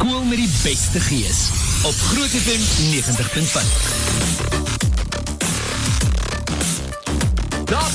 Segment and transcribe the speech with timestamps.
[0.00, 1.48] Skool met die beste gees
[1.82, 2.60] op Groot FM
[2.96, 4.59] 90.5.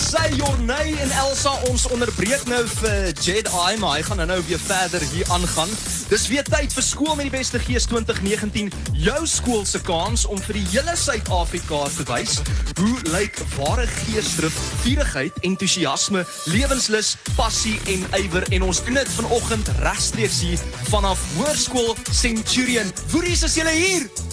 [0.05, 5.01] Sê Jorney en Elsa ons onderbreek nou vir Jedi, maar hy gaan nou weer verder
[5.09, 5.71] hier aangaan.
[6.11, 8.69] Dis weer tyd vir skool met die beste gees 2019,
[9.01, 12.37] jou skool se kans om vir die hele Suid-Afrika te wys
[12.77, 16.21] hoe lyk ware geesdrif, vurigheid, entoesiasme,
[16.53, 22.93] lewenslus, passie en ywer en ons doen dit vanoggend regstreeks hier vanaf Hoërskool Centurion.
[23.15, 24.24] Woeries is julle hier?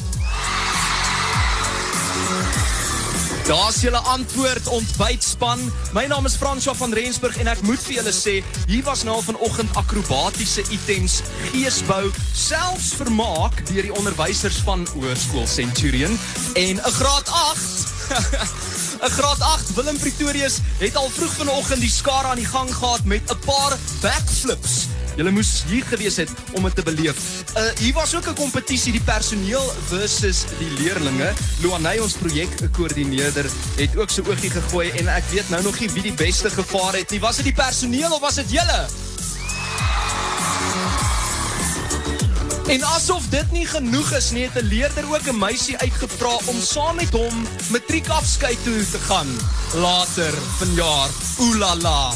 [3.52, 5.60] Daar's julle antwoord ontbytspan.
[5.92, 9.18] My naam is François van Rensburg en ek moet vir julle sê, hier was nou
[9.20, 11.18] vanoggend akrobatiese items,
[11.50, 16.16] geesbou, selfs vermaak deur die onderwysers van Hoërskool Centurion
[16.56, 17.92] en 'n graad 8
[19.04, 23.04] 'n Graad 8 Willem Pretorius het al vroeg vanoggend die skare aan die gang gehad
[23.04, 24.88] met 'n paar backflips.
[25.16, 27.18] Julle moes hier gewees het om dit te beleef.
[27.56, 31.32] Uh hier was ook 'n kompetisie die personeel versus die leerdlinge.
[31.60, 33.46] Luanay ons projekkoördineerder
[33.76, 36.94] het ook sy oogie gegooi en ek weet nou nog nie wie die beste gevaar
[36.94, 37.20] het nie.
[37.20, 38.88] Was dit die personeel of was dit julle?
[42.66, 46.60] En asof dit nie genoeg is nie, het 'n leerder ook 'n meisie uitgevra om
[46.60, 49.28] saam met hom matriekafskeid toe te gaan
[49.74, 51.08] later vanjaar.
[51.38, 52.14] Oolala.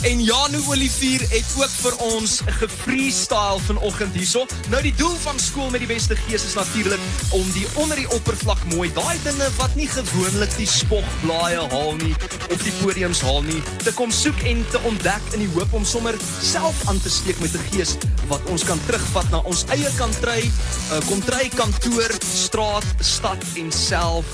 [0.00, 4.46] En Janu Olivier het ook vir ons gefreestyle vanoggend hierso.
[4.72, 7.02] Nou die doel van skool met die beste gees is natuurlik
[7.36, 12.14] om die onder die oppervlak mooi, daai dinge wat nie gewoonlik die spogblaaie haal nie
[12.48, 15.84] of die podiums haal nie, te kom soek en te ontdek in die hoop om
[15.84, 17.96] sommer self aan te steek met 'n gees
[18.32, 24.24] wat ons kan terugvat na ons eie kantry, uh, kontry kantoor, straat, stad en self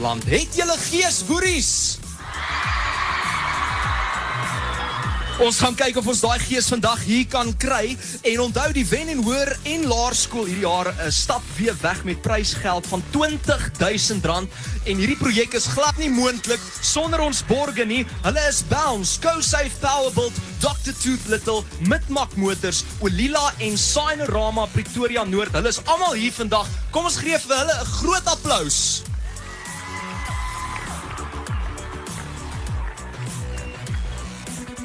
[0.00, 0.24] land.
[0.24, 1.98] Het julle gees woeries?
[5.40, 7.94] Ons gaan kyk of ons daai gees vandag hier kan kry
[8.28, 12.20] en onthou die wen en hoor en laerskool hierdie jaar 'n stap weer weg met
[12.20, 14.52] prysgeld van R20000
[14.84, 18.04] en hierdie projek is glad nie moontlik sonder ons borge nie.
[18.22, 25.52] Hulle is Bounce, GoSafe Powerbuild, Dr Tooth Little, Mitmak Motors, Olila en Signarama Pretoria Noord.
[25.52, 26.68] Hulle is almal hier vandag.
[26.90, 29.09] Kom ons gee vir hulle 'n groot applous.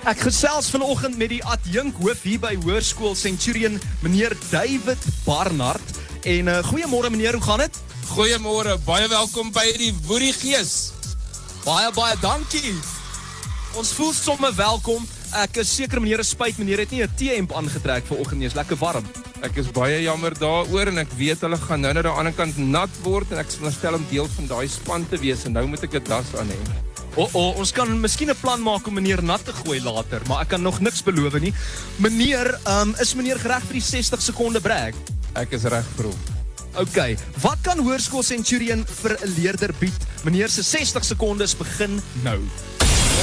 [0.05, 5.95] Ek gesels vanoggend met die adjunk hoof hier by Hoërskool Centurion, meneer David Barnard.
[6.29, 7.79] En uh, goeiemôre meneer, hoe gaan dit?
[8.11, 10.93] Goeiemôre, baie welkom by die Woerie Gees.
[11.65, 12.75] Baie baie dankie.
[13.73, 15.09] Ons voel sommer welkom.
[15.41, 18.53] Ek is seker meneer is spyt, meneer het nie 'n T-hemp aangetrek vanoggend nie, is
[18.53, 19.09] lekker warm.
[19.41, 22.57] Ek is baie jammer daaroor en ek weet hulle gaan nou na die ander kant
[22.57, 25.83] nat word en ek veronderstel om deel van daai span te wees en nou moet
[25.83, 26.94] ek 'n das aan hê.
[27.15, 30.19] O, oh, oh, ons kan miskien 'n plan maak om meneer nat te gooi later,
[30.27, 31.53] maar ek kan nog niks beloof nie.
[31.95, 34.95] Meneer, um, is meneer gereg vir die 60 sekonde break?
[35.33, 36.19] Ek is reg vir hom.
[36.75, 37.15] OK.
[37.39, 40.01] Wat kan Hoërskool Centurion vir 'n leerder bied?
[40.23, 42.39] Meneer se 60 sekondes begin nou.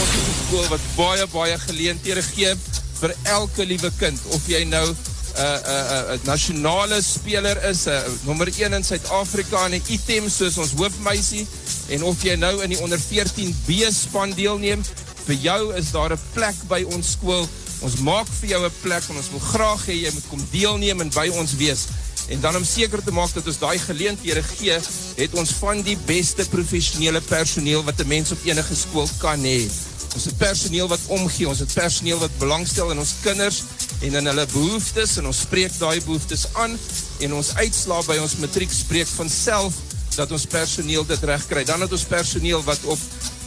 [0.01, 2.57] Ons is 'n skool wat baie baie geleenthede gee
[3.01, 4.95] vir elke liewe kind of jy nou
[5.33, 9.83] 'n uh, 'n uh, uh, nasionale speler is, uh, nommer 1 in Suid-Afrika in 'n
[9.89, 11.47] item soos ons hoofmeisie
[11.89, 14.85] en of jy nou in die onder 14B span deelneem,
[15.27, 17.49] vir jou is daar 'n plek by ons skool.
[17.81, 21.01] Ons maak vir jou 'n plek en ons wil graag hê jy moet kom deelneem
[21.01, 21.87] en by ons wees.
[22.29, 24.79] En dan om seker te maak dat ons daai geleenthede gee,
[25.17, 29.69] het ons van die beste professionele personeel wat 'n mens op enige skool kan hê.
[30.15, 33.63] Ons het personeel wat omgee, ons het personeel wat belangstel in ons kinders
[34.01, 36.79] en in hulle behoeftes en ons spreek daai behoeftes aan
[37.21, 39.79] en ons uitslaa by ons matriek spreek van self
[40.17, 41.65] dat ons personeel dit reg kry.
[41.65, 42.99] Dan het ons personeel wat op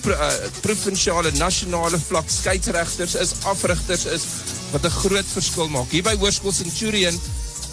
[0.01, 0.29] pro, uh,
[0.66, 4.25] provinsiale nasionale vlak skeieregters is, afrigters is
[4.72, 5.91] wat 'n groot verskil maak.
[5.91, 7.19] Hier by Hoërskool Centurion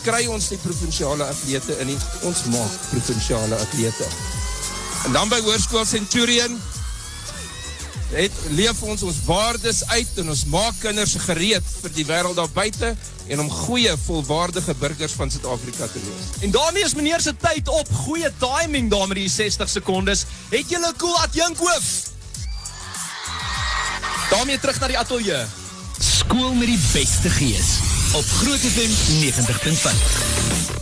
[0.03, 4.06] kry ons die provinsiale atlete in nie, ons maak provinsiale atlete.
[5.06, 6.61] En dan by Hoërskool Centurion
[8.12, 12.53] het leef ons ons waardes uit en ons maak kinders gereed vir die wêreld daar
[12.53, 12.95] buite
[13.27, 16.31] en om goeie volwaardige burgers van Suid-Afrika te wees.
[16.44, 17.88] En daarmee is meneer se tyd op.
[18.05, 20.25] Goeie timing daar met die 60 sekondes.
[20.49, 22.11] Het julle 'n cool adjunk hoof?
[24.32, 25.44] daarmee terug na die ateljee.
[25.99, 27.76] Skool met die beste gees
[28.12, 30.81] op Groot FM 90.5.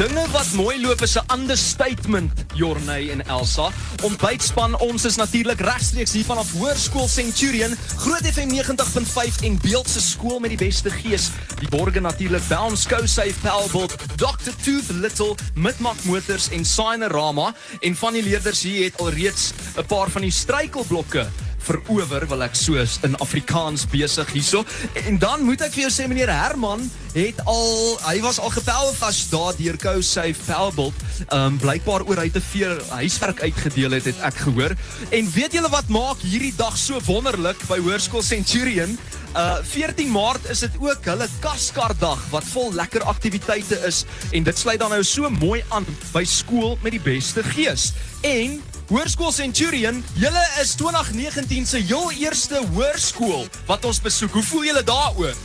[0.00, 3.70] Dinge wat mooi loop is 'n understatement, Jorney en Elsa.
[4.02, 10.00] Ontbytspan, ons is natuurlik regstreeks hier vanaf Hoërskool Centurion, Groot FM 90.5 en Beeld se
[10.00, 11.28] skool met die beste gees.
[11.58, 18.12] Die borge natuurlik Bounce Safe Powerbolt, Dr Tooth Little, Mitmak Motors en Signarama en van
[18.12, 21.26] die leerders hier het alreeds 'n paar van die struikelblokke
[21.66, 24.64] verower, wil ek so in Afrikaans besig hierso.
[25.06, 28.92] En dan moet ek vir jou sê meneer Herman het al hy was al gepel
[28.94, 30.94] vas daar deur Kou sy Velbult.
[31.28, 34.76] Ehm um, blykbaar oor hy te veel huiswerk uitgedeel het, het ek gehoor.
[35.10, 38.98] En weet julle wat maak hierdie dag so wonderlik by Hoërskool Centurion?
[39.30, 44.02] Uh 14 Maart is dit ook hulle Kaskar-dag wat vol lekker aktiwiteite is
[44.34, 47.92] en dit sluit dan nou so mooi aan by skool met die beste gees.
[48.26, 48.58] En
[48.90, 54.34] Hoërskool Centurion, julle is 2019 se heel eerste hoërskool wat ons besoek.
[54.34, 55.38] Hoe voel julle daaroor?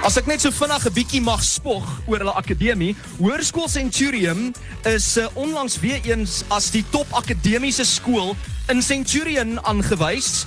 [0.00, 4.54] As ek net so vinnig 'n bietjie mag spog oor hulle akademie, Hoërskool Centurion
[4.88, 8.32] is uh, onlangs weer eens as die top akademiese skool
[8.72, 10.46] in Centurion aangewys.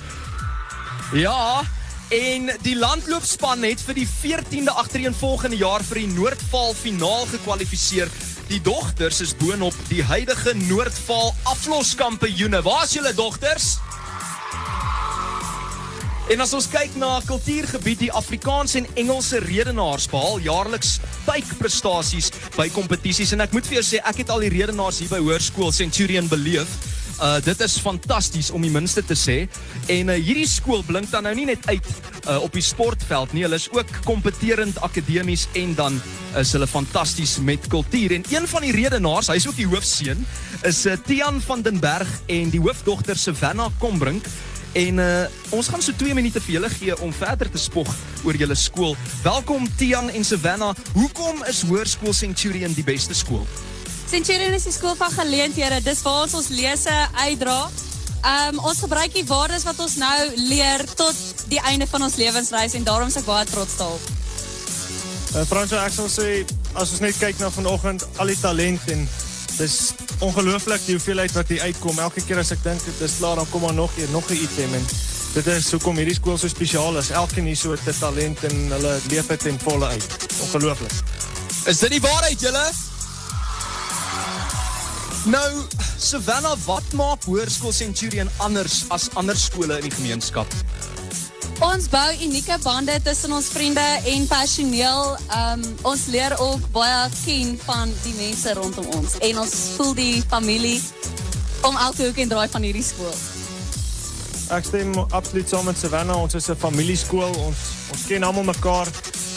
[1.14, 1.62] Ja,
[2.10, 8.10] en die landloopspan het vir die 14de agtereenvolgende jaar vir die Noordvaal finaal gekwalifiseer.
[8.50, 12.58] Die dogters is boonop die huidige Noordvaal afloskampioene.
[12.66, 13.78] Waar is julle dogters?
[16.32, 22.70] En as ons kyk na kultuurgebied, die Afrikaans en Engelse redenaars behaal jaarliks spykprestasies by
[22.72, 25.74] kompetisies en ek moet vir jou sê ek het al die redenaars hier by Hoërskool
[25.76, 26.70] Centurion beleef.
[27.20, 29.36] Uh dit is fantasties om die minste te sê.
[29.92, 33.44] En uh, hierdie skool blink dan nou nie net uit uh, op die sportveld nie,
[33.44, 36.00] hulle is ook kompeterend akademies en dan
[36.40, 38.16] is hulle fantasties met kultuur.
[38.16, 40.24] En een van die redenaars, hy's ook die hoofseun,
[40.64, 44.24] is uh, Tian van den Berg en die hoofdogter Savannah Kombrink.
[44.74, 47.90] En uh, ons gaan so 2 minute vir julle gee om verder te spog
[48.26, 48.96] oor julle skool.
[49.22, 50.74] Welkom Tian en Savannah.
[50.96, 53.46] Hoekom is Hoërskool Centurion die beste skool?
[54.10, 55.78] Centurion is die skool van geleenthede.
[55.86, 57.60] Dis waar ons ons lese uitdra.
[58.24, 60.18] Um ons gebruik die waardes wat ons nou
[60.48, 64.10] leer tot die einde van ons lewensreis en daarom is ek baie trots daarop.
[65.34, 66.42] Uh, Franso, ek sal sê
[66.74, 69.06] as ons net kyk na vanoggend al die talent en
[69.58, 69.92] dis
[70.24, 71.98] ongelooflik die hoeveelheid wat hier uitkom.
[71.98, 74.40] Elke keer as ek dink dit is klaar, dan kom maar nog een, nog 'n
[74.46, 74.86] item en
[75.34, 77.10] dit is hoekom hierdie skool so spesiaal is.
[77.10, 80.06] Elkeen hier so 'n talent en hulle leef dit ten volle uit.
[80.40, 80.92] Ongelooflik.
[81.66, 82.70] Is dit die waarheid julle?
[85.24, 85.62] Nou,
[85.98, 90.46] Savannah, wat maak Hoërskool Centurion anders as ander skole in die gemeenskap?
[91.64, 95.14] Ons bou unieke bande tussen ons vriende en personeel.
[95.36, 100.18] Um ons leer ook baie ken van die mense rondom ons en ons voel die
[100.28, 100.76] familie
[101.64, 103.16] om elke hoek en draai van hierdie skool.
[104.52, 106.20] Ek stem absoluut saam met Savannah.
[106.20, 107.32] Ons is 'n familieskool.
[107.46, 107.60] Ons
[107.92, 108.88] ons ken almal mekaar.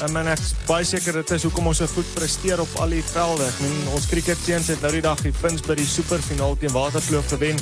[0.03, 2.89] Um, en ek is baie seker dit is hoekom ons so goed presteer op al
[2.89, 3.47] die velde.
[3.47, 6.71] Ek meen ons cricket teams het nou die dag die Fins by die superfinaal teen
[6.75, 7.57] Waterkloof gewen.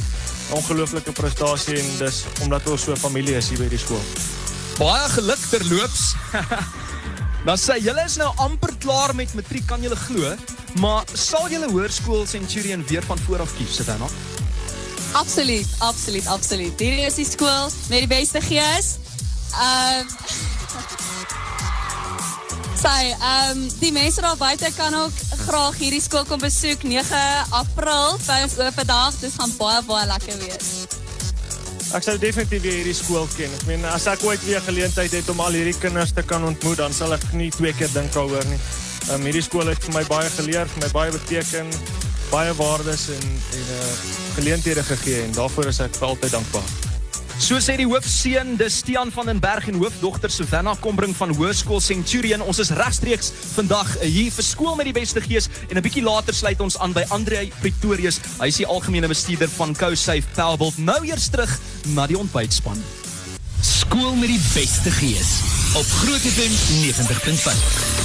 [0.49, 2.11] Ongelooflike prestasie en
[2.43, 4.34] omdat ons so familie is hier by die skool.
[4.79, 6.13] Baie geluk terloops.
[7.47, 10.33] Dan sê julle is nou amper klaar met matriek, kan julle glo?
[10.81, 14.09] Maar sal julle hoërskool Centurion weer van voor af kies, Savannah?
[15.15, 16.79] Absoluut, absoluut, absoluut.
[16.79, 18.97] Hierdie is die skool met die beste gees.
[19.55, 20.11] Um
[22.85, 25.11] Sy, ehm um, die mense daar buite kan ook
[25.45, 29.15] graag hierdie skool kom besoek 9 April by ons oop dag.
[29.23, 31.04] Dit gaan baie baie lekker wees.
[31.95, 33.53] Ek sal definitief weer hierdie skool ken.
[33.55, 36.81] Ek meen as ek ooit weer geleentheid het om al hierdie kinders te kan ontmoet,
[36.81, 38.59] dan sal ek nie twee keer dink daaroor nie.
[39.05, 41.71] Ehm um, hierdie skool het vir my baie geleer, vir my baie beteken,
[42.33, 43.93] baie waardes en en uh
[44.35, 46.94] geleenthede gegee daarvoor is vir altyd dankbaar.
[47.35, 51.81] So sê die hoofseun, dis Stian van den Berg en hoofdogter Savannah Kombring van Hoërskool
[51.83, 52.41] Centurion.
[52.41, 56.33] Ons is regstreeks vandag hier vir skool met die beste gees en 'n bietjie later
[56.33, 58.19] sluit ons aan by Andre Pretorius.
[58.39, 60.77] Hy is die algemene bestuurder van CoSafe Pelbelt.
[60.77, 61.59] Nou eers terug
[61.93, 62.81] na die ontbytspan.
[63.61, 65.41] Skool met die beste gees
[65.75, 68.04] op Groot FM 90.5.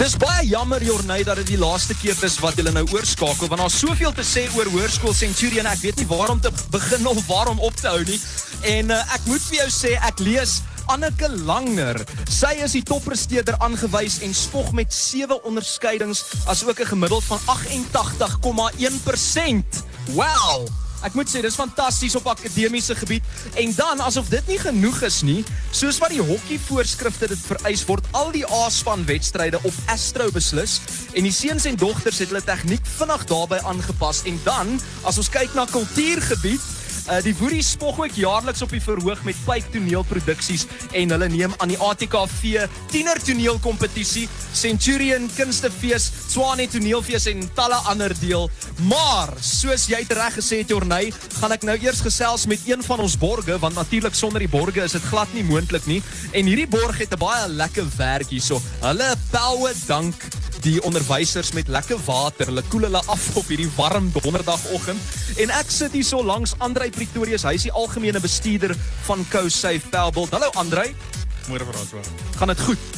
[0.00, 3.60] Dis baie jammer Jorney dat dit die laaste keer is wat jy nou oorskakel want
[3.60, 5.68] daar's soveel te sê oor Hoërskool Centurion.
[5.68, 8.16] Ek weet nie waar om te begin of waar om op te hou nie.
[8.64, 12.00] En uh, ek moet vir jou sê ek lees Anneke Langer.
[12.32, 17.36] Sy is die toppresteerder aangewys en spog met 7 onderskeidings as ook 'n gemiddeld van
[17.60, 19.84] 88,1%.
[20.16, 20.64] Wow!
[21.06, 23.24] Ek moet sê dis fantasties op akademiese gebied.
[23.60, 27.84] En dan asof dit nie genoeg is nie, soos wat die hokkie voorskrifte dit vereis
[27.88, 30.80] word al die A-span wedstryde op Astro beslis
[31.14, 34.24] en die seuns en dogters het hulle tegniek vinnig daarbey aangepas.
[34.28, 34.76] En dan
[35.08, 36.79] as ons kyk na kultuurgebied
[37.10, 40.62] Uh, die Woerie spog ook jaarliks op die verhoog met Pype toneelproduksies
[40.94, 48.14] en hulle neem aan die ATKV tiener toneelkompetisie, Centurion kunstefees, Swane toneelfees en talle ander
[48.20, 48.46] deel.
[48.86, 52.84] Maar soos jy dit reg gesê het Jorney, gaan ek nou eers gesels met een
[52.86, 55.98] van ons borge want natuurlik sonder die borge is dit glad nie moontlik nie.
[56.30, 58.62] En hierdie borg het 'n baie lekker werk hierso.
[58.86, 60.14] Hulle poue dank
[60.64, 62.50] die onderwysers met lekker water.
[62.50, 65.00] Hulle koel hulle af op hierdie warm donderdagoggend.
[65.40, 67.46] En ek sit hier so langs Andrei Pretorius.
[67.48, 68.76] Hy is die algemene bestuurder
[69.08, 70.34] van CoSafe Pellbold.
[70.36, 70.90] Hallo Andrei.
[71.48, 72.04] Môre François.
[72.38, 72.90] Gaan dit goed?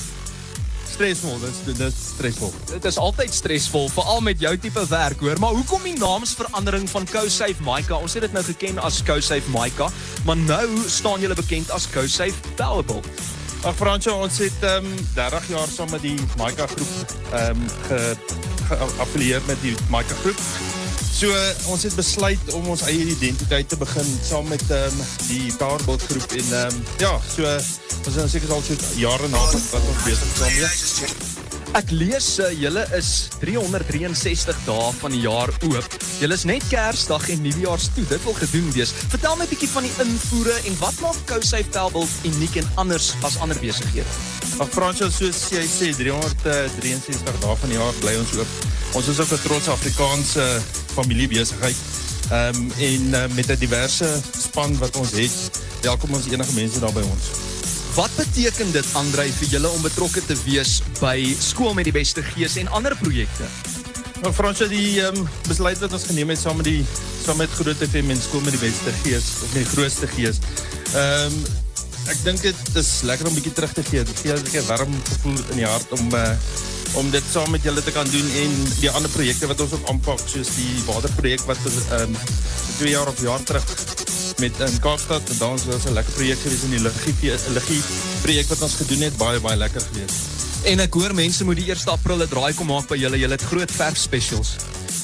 [0.92, 2.50] Stresvol, dit dit stresvol.
[2.68, 5.38] Dit is altyd stresvol, veral met jou tipe werk, hoor.
[5.40, 7.96] Maar hoekom die naamsverandering van CoSafe Maika?
[7.96, 9.88] Ons het dit nou geken as CoSafe Maika,
[10.28, 13.08] maar nou staan julle bekend as CoSafe Pellbold.
[13.62, 17.68] Ag François, ons het ehm um, 30 jaar saam met die Maika groep ehm um,
[17.86, 18.16] ge,
[18.68, 20.40] geaffilieer met die Maika groep.
[21.12, 21.30] So
[21.70, 26.02] ons het besluit om ons eie identiteit te begin saam met ehm um, die Powerbolt
[26.10, 27.54] groep en ehm um, ja, so
[28.06, 31.31] ons is seker al so jare na wat ons besig is daarmee.
[31.72, 35.94] Ek lees uh, julle is 363 dae van die jaar oop.
[36.20, 38.04] Julle is net Kersdag en Nuwejaarstoe.
[38.10, 38.92] Dit wil gedoen wees.
[39.14, 43.14] Vertel my 'n bietjie van die invoere en wat maak CoSafe Pellbold uniek en anders
[43.24, 44.04] as ander besighede?
[44.60, 48.52] Ag Fransjo, soos jy sê, 363 dae van die jaar bly ons oop.
[48.92, 50.44] Ons is ook 'n trotse Afrikaanse
[50.92, 51.76] familiebesigheid.
[52.28, 56.80] Ehm um, en uh, met 'n diverse span wat ons het, welkom ons enige mense
[56.80, 57.51] daar by ons.
[57.92, 62.22] Wat beteken dit Andrei vir julle om betrokke te wees by skool met die beste
[62.24, 63.44] gees en ander projekte?
[64.22, 66.86] Nou Fransjo, die ehm um, besluit wat ons geneem het saam met die
[67.20, 70.40] saam met Groot FM en skool met die beste gees of die grootste gees.
[70.94, 71.38] Ehm um,
[72.08, 74.04] ek dink dit is lekker om bietjie terug te gee.
[74.08, 76.32] Dit gee 'n warm gevoel in die hart om uh,
[76.96, 79.88] om dit saam met julle te kan doen en die ander projekte wat ons ook
[79.92, 82.16] aanpak soos die waterprojek wat ehm um,
[82.78, 83.68] 2 jaar of jaar terug
[84.42, 86.82] met in Kaapstad en dan was 'n lekker projek gewees in die
[87.54, 87.82] liggie
[88.22, 90.14] projek wat ons gedoen het baie baie lekker gewees.
[90.64, 93.18] En ek hoor mense moet die 1 April 'n draai kom maak by julle.
[93.18, 94.50] Julle het groot verf specials.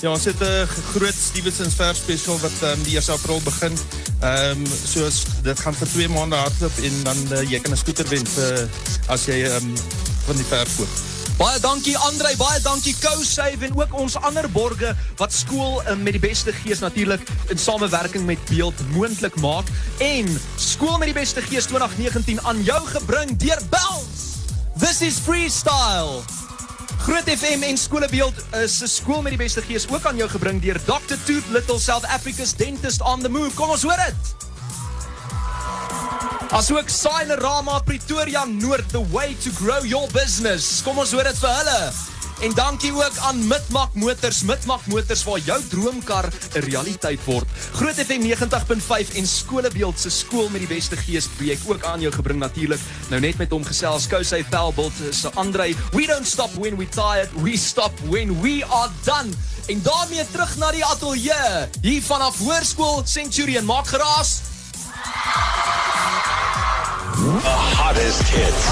[0.01, 3.79] Ja, ons het 'n groot Stevensons verf special wat um, die 1 April begin.
[4.21, 7.77] Ehm um, soos dit gaan vir 2 maande hardloop en dan uh, jy kan 'n
[7.77, 8.69] skooter wen vir
[9.07, 9.75] as jy ehm um,
[10.27, 11.18] van die verf koop.
[11.39, 14.89] Baie dankie Andrei, baie dankie CoSave en ook ons ander borge
[15.21, 17.23] wat skool uh, met die beste gees natuurlik
[17.55, 19.71] in samewerking met Beeld moontlik maak
[20.03, 20.27] en
[20.59, 24.25] skool met die beste gees 2019 aan jou gebring deur Bells.
[24.83, 26.25] This is freestyle.
[27.07, 30.59] Groot FM en skolebeeld is 'n skool met die beste gees ook aan jou gebring
[30.63, 33.55] deur Dr Tooth Little South Africa's Dentist on the Move.
[33.55, 34.48] Kom ons hoor dit.
[36.49, 40.81] Asook Signerama Pretoria Noord the way to grow your business.
[40.81, 41.81] Kom ons hoor dit vir hulle.
[42.47, 47.45] En dankie ook aan Mitmak Motors, Mitmak Motors waar jou droomkar 'n realiteit word.
[47.77, 52.13] Groot FM 90.5 en Skolebeeld se skool met die beste gees projek ook aan jou
[52.13, 52.81] gebring natuurlik.
[53.11, 55.77] Nou net met hom gesels Kousy Velbult se Andrei.
[55.93, 59.29] We don't stop when we tired, we stop when we are done.
[59.67, 63.65] En daarmee terug na die ateljee hier vanaf Hoërskool Centurion.
[63.65, 64.41] Maak geraas.
[67.39, 68.67] The hottest hits.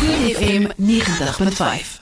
[0.00, 2.01] Groot FM 90.5